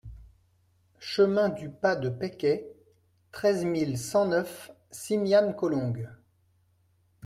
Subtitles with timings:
[0.97, 2.65] Chemin du Pas de Peycaî,
[3.31, 6.09] treize mille cent neuf Simiane-Collongue